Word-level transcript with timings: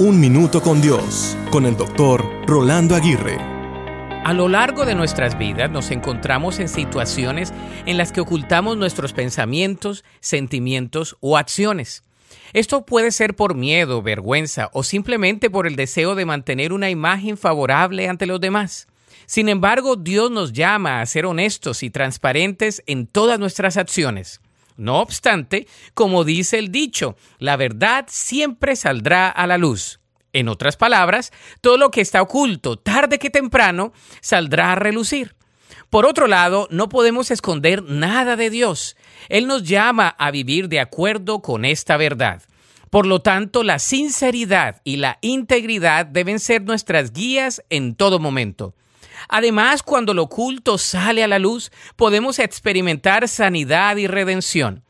Un 0.00 0.20
Minuto 0.20 0.62
con 0.62 0.80
Dios, 0.80 1.36
con 1.50 1.66
el 1.66 1.76
doctor 1.76 2.24
Rolando 2.46 2.94
Aguirre. 2.94 3.36
A 4.24 4.32
lo 4.32 4.48
largo 4.48 4.84
de 4.84 4.94
nuestras 4.94 5.36
vidas 5.36 5.72
nos 5.72 5.90
encontramos 5.90 6.60
en 6.60 6.68
situaciones 6.68 7.52
en 7.84 7.98
las 7.98 8.12
que 8.12 8.20
ocultamos 8.20 8.76
nuestros 8.76 9.12
pensamientos, 9.12 10.04
sentimientos 10.20 11.16
o 11.18 11.36
acciones. 11.36 12.04
Esto 12.52 12.86
puede 12.86 13.10
ser 13.10 13.34
por 13.34 13.56
miedo, 13.56 14.00
vergüenza 14.00 14.70
o 14.72 14.84
simplemente 14.84 15.50
por 15.50 15.66
el 15.66 15.74
deseo 15.74 16.14
de 16.14 16.26
mantener 16.26 16.72
una 16.72 16.90
imagen 16.90 17.36
favorable 17.36 18.08
ante 18.08 18.26
los 18.26 18.40
demás. 18.40 18.86
Sin 19.26 19.48
embargo, 19.48 19.96
Dios 19.96 20.30
nos 20.30 20.52
llama 20.52 21.00
a 21.00 21.06
ser 21.06 21.26
honestos 21.26 21.82
y 21.82 21.90
transparentes 21.90 22.84
en 22.86 23.08
todas 23.08 23.40
nuestras 23.40 23.76
acciones. 23.76 24.40
No 24.78 25.00
obstante, 25.00 25.66
como 25.92 26.22
dice 26.22 26.58
el 26.58 26.70
dicho, 26.70 27.16
la 27.38 27.56
verdad 27.56 28.06
siempre 28.08 28.76
saldrá 28.76 29.28
a 29.28 29.46
la 29.48 29.58
luz. 29.58 29.98
En 30.32 30.48
otras 30.48 30.76
palabras, 30.76 31.32
todo 31.60 31.76
lo 31.76 31.90
que 31.90 32.00
está 32.00 32.22
oculto, 32.22 32.78
tarde 32.78 33.18
que 33.18 33.28
temprano, 33.28 33.92
saldrá 34.20 34.72
a 34.72 34.76
relucir. 34.76 35.34
Por 35.90 36.06
otro 36.06 36.28
lado, 36.28 36.68
no 36.70 36.88
podemos 36.88 37.32
esconder 37.32 37.82
nada 37.82 38.36
de 38.36 38.50
Dios. 38.50 38.96
Él 39.28 39.48
nos 39.48 39.64
llama 39.64 40.08
a 40.16 40.30
vivir 40.30 40.68
de 40.68 40.78
acuerdo 40.78 41.42
con 41.42 41.64
esta 41.64 41.96
verdad. 41.96 42.42
Por 42.88 43.04
lo 43.04 43.20
tanto, 43.20 43.64
la 43.64 43.80
sinceridad 43.80 44.80
y 44.84 44.98
la 44.98 45.18
integridad 45.22 46.06
deben 46.06 46.38
ser 46.38 46.62
nuestras 46.62 47.12
guías 47.12 47.64
en 47.68 47.96
todo 47.96 48.20
momento. 48.20 48.74
Además, 49.28 49.82
cuando 49.82 50.14
lo 50.14 50.24
oculto 50.24 50.78
sale 50.78 51.24
a 51.24 51.28
la 51.28 51.38
luz, 51.38 51.70
podemos 51.96 52.38
experimentar 52.38 53.28
sanidad 53.28 53.96
y 53.96 54.06
redención. 54.06 54.84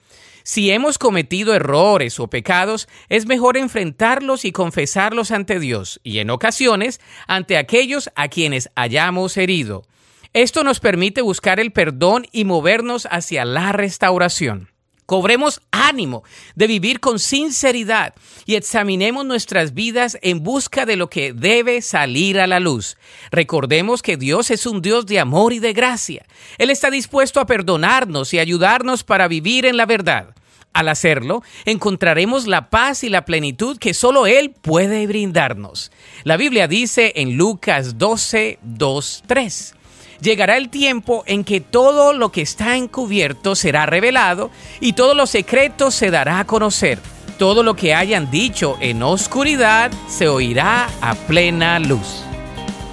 Si 0.49 0.71
hemos 0.71 0.97
cometido 0.97 1.55
errores 1.55 2.19
o 2.21 2.29
pecados, 2.29 2.89
es 3.11 3.27
mejor 3.27 3.59
enfrentarlos 3.59 4.47
y 4.47 4.53
confesarlos 4.53 5.31
ante 5.31 5.61
Dios 5.61 6.01
y 6.03 6.21
en 6.21 6.31
ocasiones 6.31 7.01
ante 7.27 7.59
aquellos 7.59 8.11
a 8.17 8.29
quienes 8.29 8.71
hayamos 8.75 9.37
herido. 9.37 9.85
Esto 10.33 10.65
nos 10.65 10.81
permite 10.81 11.21
buscar 11.21 11.61
el 11.61 11.73
perdón 11.73 12.27
y 12.33 12.45
movernos 12.45 13.07
hacia 13.11 13.45
la 13.45 13.73
restauración. 13.73 14.71
Cobremos 15.09 15.63
ánimo 15.71 16.23
de 16.55 16.67
vivir 16.67 17.01
con 17.01 17.19
sinceridad 17.19 18.13
y 18.45 18.57
examinemos 18.57 19.25
nuestras 19.25 19.73
vidas 19.73 20.19
en 20.21 20.43
busca 20.43 20.85
de 20.85 20.97
lo 20.97 21.09
que 21.09 21.33
debe 21.33 21.81
salir 21.81 22.39
a 22.39 22.47
la 22.47 22.61
luz. 22.61 22.99
Recordemos 23.31 24.03
que 24.03 24.19
Dios 24.19 24.51
es 24.51 24.67
un 24.67 24.83
Dios 24.83 25.07
de 25.07 25.19
amor 25.19 25.55
y 25.55 25.61
de 25.61 25.73
gracia. 25.73 26.27
Él 26.59 26.69
está 26.69 26.91
dispuesto 26.91 27.41
a 27.41 27.47
perdonarnos 27.47 28.35
y 28.35 28.39
ayudarnos 28.39 29.03
para 29.03 29.29
vivir 29.29 29.65
en 29.65 29.79
la 29.79 29.87
verdad. 29.87 30.35
Al 30.75 30.89
hacerlo, 30.89 31.43
encontraremos 31.65 32.47
la 32.47 32.69
paz 32.69 33.03
y 33.03 33.09
la 33.09 33.25
plenitud 33.25 33.79
que 33.79 33.95
solo 33.95 34.27
Él 34.27 34.51
puede 34.61 35.07
brindarnos. 35.07 35.91
La 36.25 36.37
Biblia 36.37 36.69
dice 36.69 37.15
en 37.17 37.39
Lucas 37.39 37.97
12, 37.97 38.59
2, 38.63 39.23
3 39.27 39.75
llegará 40.21 40.57
el 40.57 40.69
tiempo 40.69 41.23
en 41.27 41.45
que 41.45 41.61
todo 41.61 42.13
lo 42.13 42.31
que 42.31 42.43
está 42.43 42.77
encubierto 42.77 43.55
será 43.55 43.87
revelado 43.87 44.51
y 44.81 44.95
todos 44.95 45.17
los 45.17 45.31
secretos 45.31 45.95
se 45.95 46.11
dará 46.11 46.41
a 46.41 46.47
conocer. 46.47 46.99
Todo 47.39 47.63
lo 47.63 47.75
que 47.75 47.95
hayan 47.95 48.31
dicho 48.31 48.77
en 48.81 49.03
oscuridad 49.03 49.91
se 50.09 50.29
oirá 50.29 50.91
a 51.01 51.15
plena 51.15 51.79
luz. 51.79 52.25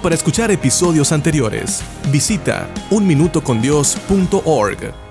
Para 0.02 0.14
escuchar 0.14 0.50
episodios 0.52 1.10
anteriores, 1.10 1.82
visita 2.12 2.68
unminutocondios.org. 2.90 5.05